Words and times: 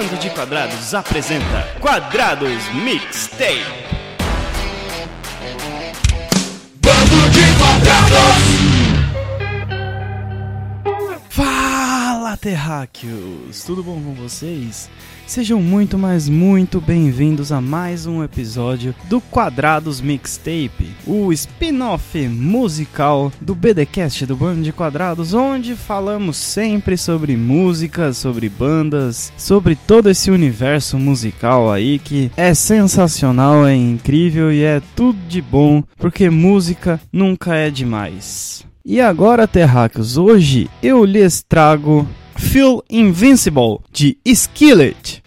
Bando 0.00 0.16
de 0.16 0.30
Quadrados 0.30 0.94
apresenta 0.94 1.76
Quadrados 1.78 2.72
Mixtape. 2.72 3.66
Bando 6.80 7.28
de 7.28 7.42
Quadrados! 7.58 8.79
Fala, 12.30 12.36
terráqueos! 12.36 13.64
Tudo 13.66 13.82
bom 13.82 14.00
com 14.00 14.14
vocês? 14.14 14.88
Sejam 15.26 15.60
muito, 15.60 15.98
mas 15.98 16.28
muito 16.28 16.80
bem-vindos 16.80 17.50
a 17.50 17.60
mais 17.60 18.06
um 18.06 18.22
episódio 18.22 18.94
do 19.08 19.20
Quadrados 19.20 20.00
Mixtape, 20.00 20.94
o 21.06 21.32
spin-off 21.32 22.28
musical 22.28 23.32
do 23.40 23.52
BDcast 23.52 24.26
do 24.26 24.36
Bando 24.36 24.62
de 24.62 24.72
Quadrados, 24.72 25.34
onde 25.34 25.74
falamos 25.74 26.36
sempre 26.36 26.96
sobre 26.96 27.36
músicas, 27.36 28.18
sobre 28.18 28.48
bandas, 28.48 29.32
sobre 29.36 29.74
todo 29.74 30.08
esse 30.08 30.30
universo 30.30 31.00
musical 31.00 31.72
aí 31.72 31.98
que 31.98 32.30
é 32.36 32.54
sensacional, 32.54 33.66
é 33.66 33.74
incrível 33.74 34.52
e 34.52 34.62
é 34.62 34.80
tudo 34.94 35.18
de 35.26 35.42
bom, 35.42 35.82
porque 35.96 36.30
música 36.30 37.00
nunca 37.12 37.56
é 37.56 37.70
demais. 37.70 38.64
E 38.84 39.00
agora, 39.00 39.46
terráqueos, 39.46 40.16
hoje 40.16 40.70
eu 40.82 41.04
lhes 41.04 41.44
trago 41.46 42.08
Feel 42.40 42.82
Invincible 42.88 43.78
de 43.92 44.16
Skillet. 44.34 45.19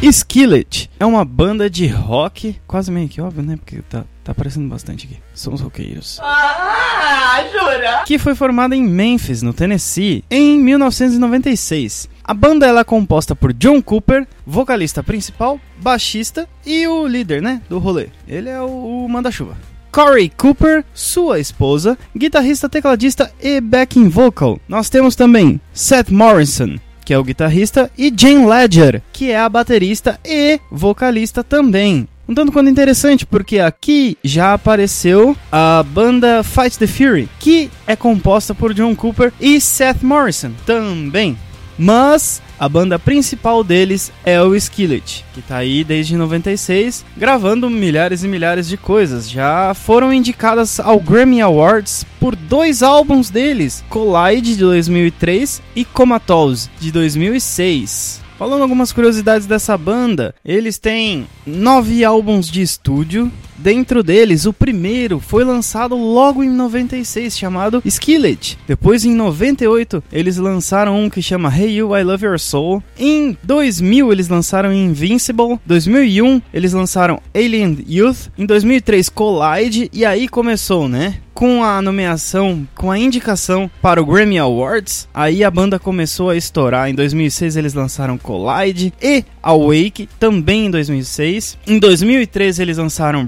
Skillet 0.00 0.88
é 1.00 1.04
uma 1.04 1.24
banda 1.24 1.68
de 1.68 1.86
rock, 1.88 2.56
quase 2.68 2.90
meio 2.90 3.08
que 3.08 3.20
óbvio, 3.20 3.42
né? 3.42 3.56
Porque 3.56 3.82
tá, 3.82 4.04
tá 4.22 4.30
aparecendo 4.30 4.68
bastante 4.68 5.06
aqui. 5.06 5.16
Somos 5.34 5.60
roqueiros. 5.60 6.20
Ah, 6.22 7.44
jura? 7.52 8.04
Que 8.06 8.16
foi 8.16 8.36
formada 8.36 8.76
em 8.76 8.84
Memphis, 8.84 9.42
no 9.42 9.52
Tennessee, 9.52 10.24
em 10.30 10.56
1996. 10.60 12.08
A 12.22 12.32
banda 12.32 12.64
ela 12.64 12.80
é 12.80 12.84
composta 12.84 13.34
por 13.34 13.52
John 13.52 13.82
Cooper, 13.82 14.26
vocalista 14.46 15.02
principal, 15.02 15.60
baixista 15.80 16.48
e 16.64 16.86
o 16.86 17.04
líder, 17.06 17.42
né, 17.42 17.60
do 17.68 17.78
rolê. 17.78 18.08
Ele 18.26 18.48
é 18.48 18.60
o, 18.60 19.04
o 19.04 19.08
manda-chuva. 19.08 19.56
Corey 19.90 20.30
Cooper, 20.30 20.84
sua 20.94 21.40
esposa, 21.40 21.98
guitarrista, 22.16 22.68
tecladista 22.68 23.32
e 23.42 23.60
backing 23.60 24.08
vocal. 24.08 24.60
Nós 24.68 24.88
temos 24.88 25.16
também 25.16 25.60
Seth 25.72 26.10
Morrison, 26.10 26.76
que 27.08 27.14
é 27.14 27.18
o 27.18 27.24
guitarrista, 27.24 27.90
e 27.96 28.12
Jane 28.14 28.44
Ledger, 28.44 29.00
que 29.14 29.30
é 29.30 29.38
a 29.38 29.48
baterista 29.48 30.20
e 30.22 30.60
vocalista 30.70 31.42
também. 31.42 32.06
Um 32.28 32.34
tanto 32.34 32.52
quanto 32.52 32.68
interessante, 32.68 33.24
porque 33.24 33.60
aqui 33.60 34.18
já 34.22 34.52
apareceu 34.52 35.34
a 35.50 35.82
banda 35.82 36.42
Fight 36.42 36.78
the 36.78 36.86
Fury, 36.86 37.26
que 37.40 37.70
é 37.86 37.96
composta 37.96 38.54
por 38.54 38.74
John 38.74 38.94
Cooper 38.94 39.32
e 39.40 39.58
Seth 39.58 40.02
Morrison 40.02 40.50
também. 40.66 41.38
Mas 41.78 42.42
a 42.58 42.68
banda 42.68 42.98
principal 42.98 43.62
deles 43.62 44.10
é 44.24 44.42
o 44.42 44.56
Skillet, 44.56 45.24
que 45.32 45.40
tá 45.40 45.58
aí 45.58 45.84
desde 45.84 46.16
96, 46.16 47.04
gravando 47.16 47.70
milhares 47.70 48.24
e 48.24 48.28
milhares 48.28 48.66
de 48.66 48.76
coisas. 48.76 49.30
Já 49.30 49.72
foram 49.74 50.12
indicadas 50.12 50.80
ao 50.80 50.98
Grammy 50.98 51.40
Awards 51.40 52.04
por 52.18 52.34
dois 52.34 52.82
álbuns 52.82 53.30
deles, 53.30 53.84
Collide 53.88 54.56
de 54.56 54.60
2003 54.60 55.62
e 55.76 55.84
Comatose 55.84 56.68
de 56.80 56.90
2006. 56.90 58.22
Falando 58.38 58.62
algumas 58.62 58.92
curiosidades 58.92 59.46
dessa 59.46 59.76
banda, 59.76 60.34
eles 60.44 60.78
têm 60.78 61.26
nove 61.44 62.04
álbuns 62.04 62.48
de 62.48 62.62
estúdio. 62.62 63.32
Dentro 63.58 64.02
deles, 64.02 64.46
o 64.46 64.52
primeiro 64.52 65.18
foi 65.18 65.42
lançado 65.44 65.96
logo 65.96 66.44
em 66.44 66.48
96, 66.48 67.36
chamado 67.36 67.82
Skillet. 67.84 68.56
Depois, 68.66 69.04
em 69.04 69.14
98, 69.14 70.02
eles 70.12 70.36
lançaram 70.36 71.04
um 71.04 71.10
que 71.10 71.20
chama 71.20 71.52
Hey 71.54 71.78
You, 71.78 71.96
I 71.96 72.04
Love 72.04 72.24
Your 72.24 72.38
Soul. 72.38 72.82
Em 72.98 73.36
2000, 73.42 74.12
eles 74.12 74.28
lançaram 74.28 74.72
Invincible. 74.72 75.58
2001, 75.66 76.40
eles 76.54 76.72
lançaram 76.72 77.20
Alien 77.34 77.78
Youth. 77.88 78.28
Em 78.38 78.46
2003, 78.46 79.08
Collide. 79.08 79.90
E 79.92 80.04
aí 80.04 80.28
começou, 80.28 80.88
né? 80.88 81.18
com 81.38 81.62
a 81.62 81.80
nomeação, 81.80 82.66
com 82.74 82.90
a 82.90 82.98
indicação 82.98 83.70
para 83.80 84.02
o 84.02 84.04
Grammy 84.04 84.40
Awards, 84.40 85.08
aí 85.14 85.44
a 85.44 85.50
banda 85.52 85.78
começou 85.78 86.30
a 86.30 86.36
estourar. 86.36 86.90
Em 86.90 86.94
2006 86.96 87.56
eles 87.56 87.74
lançaram 87.74 88.18
Collide 88.18 88.92
e 89.00 89.24
Awake, 89.40 90.08
também 90.18 90.66
em 90.66 90.70
2006. 90.72 91.56
Em 91.64 91.78
2013 91.78 92.60
eles 92.60 92.78
lançaram 92.78 93.24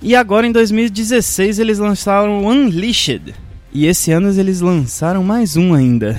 E 0.00 0.14
agora 0.14 0.46
em 0.46 0.52
2016 0.52 1.58
eles 1.58 1.78
lançaram 1.78 2.46
Unleashed. 2.46 3.34
E 3.72 3.86
esse 3.86 4.12
ano 4.12 4.28
eles 4.28 4.60
lançaram 4.60 5.22
mais 5.22 5.56
um 5.56 5.74
ainda. 5.74 6.18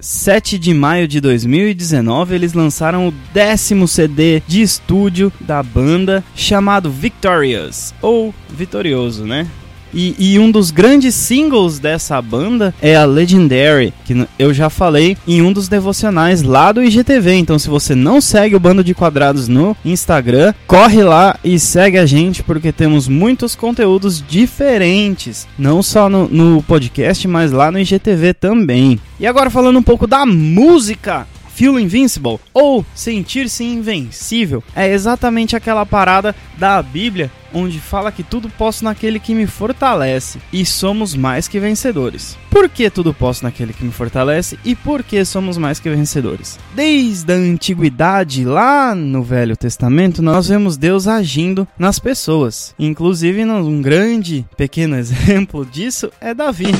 7 0.00 0.58
de 0.58 0.74
maio 0.74 1.06
de 1.06 1.20
2019, 1.20 2.34
eles 2.34 2.54
lançaram 2.54 3.06
o 3.06 3.14
décimo 3.32 3.86
CD 3.86 4.42
de 4.48 4.60
estúdio 4.60 5.32
da 5.40 5.62
banda, 5.62 6.24
chamado 6.34 6.90
Victorious, 6.90 7.94
ou 8.02 8.34
Vitorioso, 8.50 9.24
né? 9.24 9.46
E, 9.94 10.14
e, 10.18 10.38
um 10.38 10.50
dos 10.50 10.70
grandes 10.70 11.14
singles 11.14 11.78
dessa 11.78 12.20
banda 12.20 12.74
é 12.80 12.96
a 12.96 13.04
Legendary, 13.04 13.92
que 14.04 14.26
eu 14.38 14.54
já 14.54 14.70
falei 14.70 15.16
em 15.26 15.42
um 15.42 15.52
dos 15.52 15.68
devocionais 15.68 16.42
lá 16.42 16.72
do 16.72 16.82
IGTV. 16.82 17.34
Então, 17.34 17.58
se 17.58 17.68
você 17.68 17.94
não 17.94 18.20
segue 18.20 18.56
o 18.56 18.60
Bando 18.60 18.82
de 18.82 18.94
Quadrados 18.94 19.48
no 19.48 19.76
Instagram, 19.84 20.54
corre 20.66 21.02
lá 21.02 21.36
e 21.44 21.58
segue 21.58 21.98
a 21.98 22.06
gente, 22.06 22.42
porque 22.42 22.72
temos 22.72 23.06
muitos 23.08 23.54
conteúdos 23.54 24.22
diferentes, 24.26 25.46
não 25.58 25.82
só 25.82 26.08
no, 26.08 26.28
no 26.28 26.62
podcast, 26.62 27.26
mas 27.28 27.52
lá 27.52 27.70
no 27.70 27.78
IGTV 27.78 28.34
também. 28.34 28.98
E 29.20 29.26
agora, 29.26 29.50
falando 29.50 29.78
um 29.78 29.82
pouco 29.82 30.06
da 30.06 30.24
música 30.26 31.26
Feel 31.54 31.78
Invincible 31.78 32.40
ou 32.54 32.84
sentir-se 32.94 33.62
invencível 33.62 34.62
é 34.74 34.90
exatamente 34.92 35.54
aquela 35.54 35.84
parada 35.84 36.34
da 36.58 36.82
Bíblia 36.82 37.30
onde 37.54 37.78
fala 37.78 38.10
que 38.10 38.22
tudo 38.22 38.48
posso 38.48 38.84
naquele 38.84 39.20
que 39.20 39.34
me 39.34 39.46
fortalece 39.46 40.38
e 40.52 40.64
somos 40.64 41.14
mais 41.14 41.46
que 41.46 41.60
vencedores. 41.60 42.38
Por 42.50 42.68
que 42.68 42.88
tudo 42.88 43.12
posso 43.12 43.44
naquele 43.44 43.72
que 43.72 43.84
me 43.84 43.92
fortalece 43.92 44.58
e 44.64 44.74
por 44.74 45.02
que 45.02 45.24
somos 45.24 45.58
mais 45.58 45.78
que 45.78 45.90
vencedores? 45.90 46.58
Desde 46.74 47.32
a 47.32 47.36
antiguidade, 47.36 48.44
lá 48.44 48.94
no 48.94 49.22
Velho 49.22 49.56
Testamento, 49.56 50.22
nós 50.22 50.48
vemos 50.48 50.76
Deus 50.76 51.06
agindo 51.06 51.68
nas 51.78 51.98
pessoas. 51.98 52.74
Inclusive, 52.78 53.44
um 53.44 53.82
grande 53.82 54.46
pequeno 54.56 54.96
exemplo 54.96 55.66
disso 55.66 56.10
é 56.20 56.32
Davi. 56.32 56.72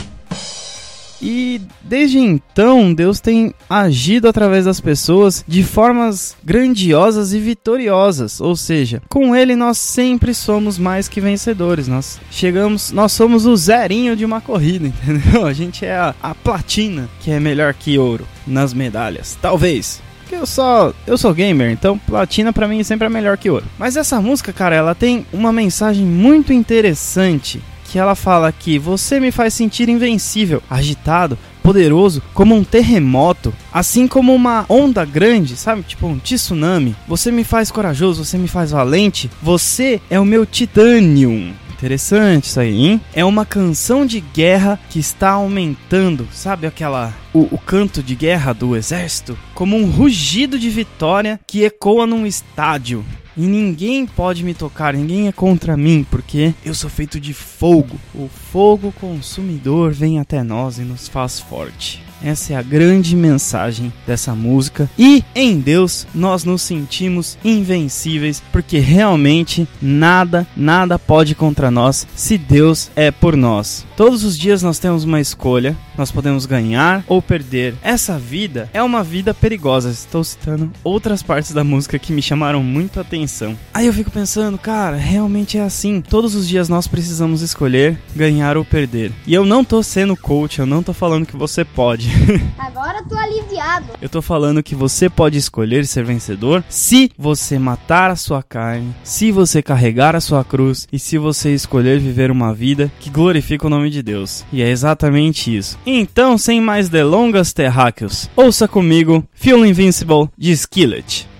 E 1.23 1.61
desde 1.81 2.19
então, 2.19 2.93
Deus 2.93 3.21
tem 3.21 3.55
agido 3.71 4.27
através 4.27 4.65
das 4.65 4.81
pessoas 4.81 5.45
de 5.47 5.63
formas 5.63 6.37
grandiosas 6.43 7.33
e 7.33 7.39
vitoriosas. 7.39 8.41
Ou 8.41 8.57
seja, 8.57 9.01
com 9.09 9.37
Ele 9.37 9.55
nós 9.55 9.79
sempre 9.79 10.35
somos 10.35 10.79
mais 10.79 11.09
que 11.09 11.21
vencedores. 11.21 11.87
Nós 11.87 12.21
chegamos, 12.29 12.91
nós 12.91 13.13
somos 13.13 13.47
o 13.47 13.57
zerinho 13.57 14.17
de 14.17 14.25
uma 14.25 14.41
corrida, 14.41 14.89
entendeu? 15.07 15.47
A 15.47 15.53
gente 15.53 15.87
é 15.87 15.95
a, 15.95 16.13
a 16.21 16.35
platina, 16.35 17.09
que 17.21 17.31
é 17.31 17.39
melhor 17.39 17.73
que 17.73 17.97
ouro 17.97 18.27
nas 18.45 18.75
medalhas. 18.75 19.39
Talvez 19.41 20.03
eu 20.35 20.47
só 20.47 20.95
eu 21.07 21.19
sou 21.19 21.35
gamer, 21.35 21.71
então 21.71 21.99
platina 21.99 22.53
para 22.53 22.67
mim 22.67 22.83
sempre 22.83 23.07
é 23.07 23.11
melhor 23.11 23.37
que 23.37 23.51
ouro. 23.51 23.67
Mas 23.79 23.97
essa 23.97 24.21
música, 24.21 24.53
cara, 24.53 24.75
ela 24.75 24.95
tem 24.95 25.27
uma 25.33 25.53
mensagem 25.53 26.07
muito 26.07 26.53
interessante 26.53 27.63
que 27.93 27.99
ela 27.99 28.15
fala 28.15 28.51
que 28.51 28.79
você 28.79 29.21
me 29.21 29.31
faz 29.31 29.53
sentir 29.53 29.91
invencível, 29.91 30.63
agitado, 30.71 31.37
poderoso, 31.63 32.23
como 32.33 32.55
um 32.55 32.65
terremoto, 32.65 33.53
assim 33.71 34.09
como 34.09 34.35
uma 34.35 34.65
onda 34.67 35.05
grande, 35.05 35.57
sabe? 35.57 35.83
Tipo 35.83 36.07
um 36.07 36.19
tsunami. 36.19 36.97
Você 37.07 37.31
me 37.31 37.45
faz 37.45 37.71
corajoso, 37.71 38.25
você 38.25 38.39
me 38.39 38.49
faz 38.49 38.71
valente, 38.71 39.31
você 39.43 40.01
é 40.09 40.19
o 40.19 40.25
meu 40.25 40.47
titanium. 40.47 41.53
Interessante 41.83 42.45
isso 42.45 42.61
aí, 42.61 42.87
hein? 42.87 43.01
É 43.13 43.25
uma 43.25 43.45
canção 43.45 44.07
de 44.07 44.21
guerra 44.21 44.79
que 44.89 45.01
está 45.01 45.31
aumentando, 45.31 46.29
sabe 46.31 46.65
aquela. 46.65 47.13
O, 47.35 47.41
o, 47.53 47.59
canto 47.59 48.01
de 48.01 48.15
guerra 48.15 48.53
do 48.53 48.77
exército? 48.77 49.37
Como 49.53 49.77
um 49.77 49.91
rugido 49.91 50.61
de 50.61 50.71
vitória 50.71 51.41
que 51.45 51.65
ecoa 51.65 52.07
num 52.07 52.25
estádio. 52.25 53.05
E 53.37 53.41
ninguém 53.41 54.07
pode 54.07 54.45
me 54.45 54.55
tocar, 54.55 54.95
ninguém 54.95 55.27
é 55.27 55.33
contra 55.33 55.77
mim, 55.77 56.07
porque 56.09 56.55
eu 56.65 56.73
sou 56.73 56.89
feito 56.89 57.19
de 57.19 57.35
fogo. 57.35 57.99
O 58.15 58.29
fogo 58.29 58.93
consumidor 58.93 59.91
vem 59.91 60.21
até 60.21 60.45
nós 60.45 60.79
e 60.79 60.83
nos 60.83 61.09
faz 61.09 61.41
forte. 61.41 62.01
Essa 62.23 62.55
é 62.55 62.57
a 62.57 62.63
grande 62.63 63.17
mensagem 63.17 63.93
dessa 64.07 64.35
música. 64.35 64.89
E 64.99 65.25
em 65.35 65.59
Deus 65.59 66.07
nós 66.15 66.45
nos 66.45 66.63
sentimos 66.63 67.37
invencíveis, 67.45 68.43
porque 68.53 68.79
realmente 68.79 69.67
nada, 69.81 70.47
nada 70.57 70.99
pode 70.99 71.35
contra 71.35 71.71
nós 71.71 72.07
se 72.15 72.39
Deus 72.39 72.91
é 72.95 73.11
por 73.11 73.37
nós. 73.37 73.85
Todos 73.97 74.25
os 74.25 74.39
dias 74.39 74.63
nós 74.63 74.79
temos 74.79 75.05
uma 75.05 75.21
escolha 75.21 75.77
nós 75.97 76.11
podemos 76.11 76.47
ganhar 76.47 77.05
ou 77.07 77.23
perder. 77.23 77.75
Essa 77.83 78.19
vida 78.19 78.69
é 78.73 78.83
uma 78.83 79.03
vida 79.03 79.33
perigosa. 79.33 79.91
Estou 79.91 80.23
citando 80.23 80.71
outras 80.85 81.23
partes 81.23 81.53
da 81.53 81.65
música 81.65 81.99
que 81.99 82.13
me 82.13 82.23
chamaram 82.23 82.63
muito 82.63 82.99
a 82.99 83.03
atenção. 83.03 83.57
Aí 83.73 83.87
eu 83.87 83.93
fico 83.93 84.11
pensando, 84.11 84.59
cara, 84.59 84.97
realmente 84.97 85.59
é 85.59 85.63
assim. 85.63 86.01
Todos 86.01 86.35
os 86.35 86.47
dias 86.47 86.69
nós 86.69 86.87
precisamos 86.87 87.43
escolher 87.43 87.99
ganhar 88.15 88.57
ou 88.57 88.65
perder. 88.65 89.13
E 89.27 89.33
eu 89.33 89.45
não 89.45 89.65
tô 89.65 89.83
sendo 89.83 90.17
coach, 90.17 90.59
eu 90.59 90.67
não 90.67 90.83
tô 90.83 90.93
falando 90.93 91.27
que 91.27 91.37
você 91.37 91.65
pode. 91.65 92.11
Agora 92.59 92.92
eu 92.99 93.09
tô 93.09 93.17
aliviado. 93.17 93.87
eu 94.01 94.09
tô 94.09 94.23
falando 94.23 94.63
que 94.63 94.75
você 94.75 95.09
pode 95.09 95.39
escolher 95.39 95.87
ser 95.87 96.05
vencedor 96.05 96.63
se 96.69 97.11
você 97.19 97.59
matar 97.59 98.11
a 98.11 98.17
sua 98.17 98.43
carne, 98.43 98.95
se 99.03 99.31
você 99.31 99.63
carregar 99.63 100.15
a 100.15 100.21
sua 100.21 100.45
cruz 100.45 100.87
e 100.93 100.99
se 100.99 101.19
você 101.19 101.55
escolher 101.55 101.99
viver 101.99 102.31
uma 102.31 102.55
vida 102.55 102.91
que 103.01 103.11
glorifica 103.11 103.67
o 103.67 103.71
nome 103.71 103.91
de 103.91 104.03
Deus. 104.03 104.45
E 104.53 104.63
é 104.63 104.69
exatamente 104.69 105.55
isso. 105.57 105.79
Então, 105.87 106.37
sem 106.39 106.61
mais 106.61 106.89
delongas, 106.89 107.53
terráqueos, 107.53 108.29
ouça 108.37 108.69
comigo 108.69 109.25
Feel 109.35 109.65
Invincible 109.65 110.29
de 110.37 110.53
Skillet. 110.53 111.32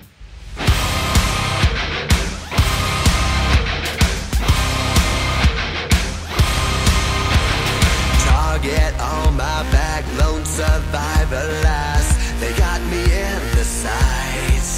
Back, 9.93 10.05
lone 10.19 10.45
survivor 10.45 11.45
last. 11.61 12.11
They 12.39 12.51
got 12.65 12.81
me 12.91 13.01
in 13.03 13.41
the 13.57 13.65
sights. 13.83 14.71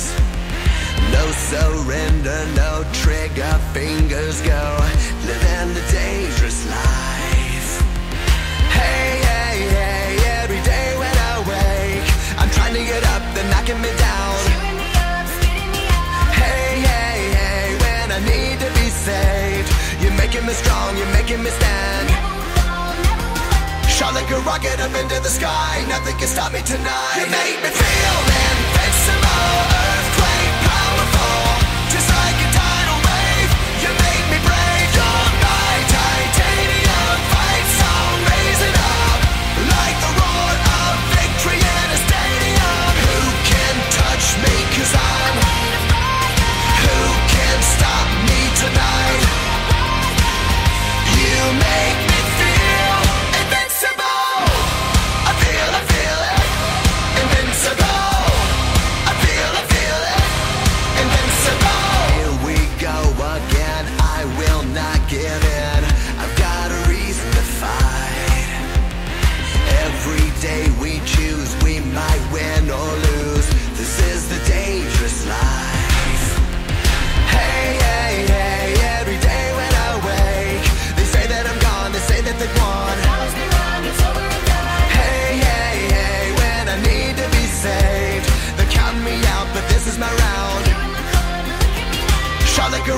No 1.16 1.24
surrender, 1.52 2.40
no 2.64 2.72
trigger, 3.02 3.54
fingers 3.74 4.42
go. 4.42 4.64
Living 5.30 5.70
the 5.78 5.86
dangerous 6.02 6.60
life. 6.78 7.72
Hey, 8.80 9.08
hey, 9.32 9.58
hey, 9.78 10.08
every 10.42 10.62
day 10.72 10.88
when 11.02 11.16
I 11.32 11.36
wake, 11.52 12.08
I'm 12.40 12.50
trying 12.58 12.76
to 12.80 12.84
get 12.92 13.04
up, 13.14 13.24
they're 13.34 13.50
knocking 13.54 13.82
me 13.86 13.92
down. 14.08 14.36
Hey, 16.42 16.70
hey, 16.92 17.18
hey, 17.40 17.66
when 17.84 18.06
I 18.18 18.20
need 18.32 18.58
to 18.66 18.70
be 18.80 18.88
saved, 19.08 19.70
you're 20.02 20.18
making 20.24 20.46
me 20.46 20.54
strong, 20.54 20.98
you're 20.98 21.14
making 21.20 21.42
me 21.44 21.52
stand. 21.52 21.75
Like 24.26 24.38
a 24.38 24.42
rocket 24.42 24.80
up 24.80 24.96
into 24.96 25.22
the 25.22 25.30
sky. 25.30 25.86
Nothing 25.88 26.18
can 26.18 26.28
stop 26.28 26.52
me 26.52 26.60
tonight. 26.64 27.14
You 27.16 27.30
make 27.30 27.62
me 27.62 27.70
feel 27.70 28.18
invincible. 28.50 30.05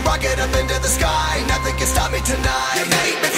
Rocket 0.02 0.40
up 0.40 0.54
into 0.56 0.80
the 0.82 0.88
sky, 0.88 1.44
nothing 1.48 1.76
can 1.78 1.88
stop 1.88 2.12
me 2.12 2.20
tonight. 2.22 2.76
You 2.76 2.86
me 3.22 3.37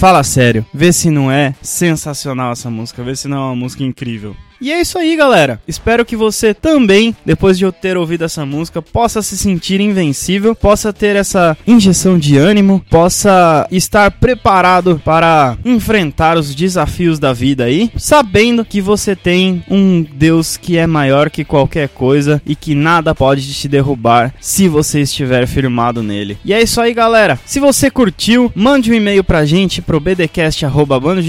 Fala 0.00 0.24
sério, 0.24 0.64
vê 0.72 0.94
se 0.94 1.10
não 1.10 1.30
é 1.30 1.54
sensacional 1.60 2.52
essa 2.52 2.70
música, 2.70 3.04
vê 3.04 3.14
se 3.14 3.28
não 3.28 3.36
é 3.36 3.40
uma 3.40 3.54
música 3.54 3.84
incrível. 3.84 4.34
E 4.60 4.70
é 4.70 4.80
isso 4.80 4.98
aí, 4.98 5.16
galera. 5.16 5.58
Espero 5.66 6.04
que 6.04 6.14
você 6.14 6.52
também, 6.52 7.16
depois 7.24 7.56
de 7.56 7.64
eu 7.64 7.72
ter 7.72 7.96
ouvido 7.96 8.24
essa 8.24 8.44
música, 8.44 8.82
possa 8.82 9.22
se 9.22 9.38
sentir 9.38 9.80
invencível, 9.80 10.54
possa 10.54 10.92
ter 10.92 11.16
essa 11.16 11.56
injeção 11.66 12.18
de 12.18 12.36
ânimo, 12.36 12.84
possa 12.90 13.66
estar 13.70 14.10
preparado 14.10 15.00
para 15.02 15.56
enfrentar 15.64 16.36
os 16.36 16.54
desafios 16.54 17.18
da 17.18 17.32
vida 17.32 17.64
aí, 17.64 17.90
sabendo 17.96 18.64
que 18.64 18.82
você 18.82 19.16
tem 19.16 19.64
um 19.70 20.02
Deus 20.02 20.58
que 20.58 20.76
é 20.76 20.86
maior 20.86 21.30
que 21.30 21.44
qualquer 21.44 21.88
coisa 21.88 22.42
e 22.44 22.54
que 22.54 22.74
nada 22.74 23.14
pode 23.14 23.50
te 23.54 23.66
derrubar 23.66 24.34
se 24.40 24.68
você 24.68 25.00
estiver 25.00 25.46
firmado 25.46 26.02
nele. 26.02 26.36
E 26.44 26.52
é 26.52 26.60
isso 26.60 26.80
aí, 26.80 26.92
galera. 26.92 27.38
Se 27.46 27.58
você 27.60 27.90
curtiu, 27.90 28.52
mande 28.54 28.90
um 28.90 28.94
e-mail 28.94 29.24
pra 29.24 29.46
gente, 29.46 29.80
pro 29.80 30.00
bdcast@bando 30.00 31.20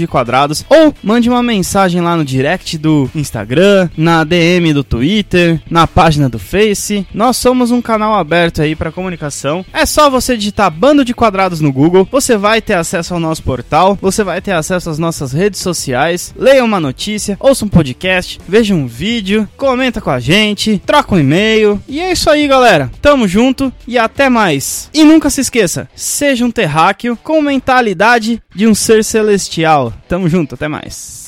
ou 0.68 0.94
mande 1.02 1.30
uma 1.30 1.42
mensagem 1.42 2.00
lá 2.00 2.16
no 2.16 2.24
direct 2.24 2.76
do 2.76 3.10
Instagram, 3.22 3.88
na 3.96 4.24
DM 4.24 4.72
do 4.72 4.84
Twitter, 4.84 5.60
na 5.70 5.86
página 5.86 6.28
do 6.28 6.38
Face. 6.38 7.06
Nós 7.14 7.36
somos 7.36 7.70
um 7.70 7.80
canal 7.80 8.14
aberto 8.14 8.60
aí 8.60 8.76
para 8.76 8.92
comunicação. 8.92 9.64
É 9.72 9.86
só 9.86 10.10
você 10.10 10.36
digitar 10.36 10.70
Bando 10.70 11.04
de 11.04 11.14
Quadrados 11.14 11.60
no 11.60 11.72
Google, 11.72 12.06
você 12.10 12.36
vai 12.36 12.60
ter 12.60 12.74
acesso 12.74 13.14
ao 13.14 13.20
nosso 13.20 13.42
portal, 13.42 13.96
você 14.00 14.22
vai 14.22 14.40
ter 14.40 14.52
acesso 14.52 14.90
às 14.90 14.98
nossas 14.98 15.32
redes 15.32 15.60
sociais, 15.60 16.34
leia 16.36 16.64
uma 16.64 16.80
notícia, 16.80 17.36
ouça 17.40 17.64
um 17.64 17.68
podcast, 17.68 18.38
veja 18.46 18.74
um 18.74 18.86
vídeo, 18.86 19.48
comenta 19.56 20.00
com 20.00 20.10
a 20.10 20.20
gente, 20.20 20.82
troca 20.84 21.14
um 21.14 21.18
e-mail. 21.18 21.80
E 21.88 22.00
é 22.00 22.12
isso 22.12 22.28
aí, 22.28 22.46
galera. 22.46 22.90
Tamo 23.00 23.26
junto 23.26 23.72
e 23.86 23.96
até 23.96 24.28
mais. 24.28 24.90
E 24.92 25.04
nunca 25.04 25.30
se 25.30 25.40
esqueça, 25.40 25.88
seja 25.94 26.44
um 26.44 26.50
terráqueo 26.50 27.16
com 27.16 27.40
mentalidade 27.40 28.42
de 28.54 28.66
um 28.66 28.74
ser 28.74 29.04
celestial. 29.04 29.92
Tamo 30.08 30.28
junto, 30.28 30.54
até 30.54 30.68
mais. 30.68 31.21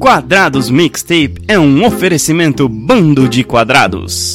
Quadrados 0.00 0.70
Mixtape 0.70 1.42
é 1.46 1.58
um 1.58 1.84
oferecimento 1.84 2.66
bando 2.66 3.28
de 3.28 3.44
quadrados. 3.44 4.29